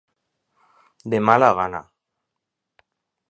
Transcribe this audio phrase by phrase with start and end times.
[1.11, 1.81] De mala gana.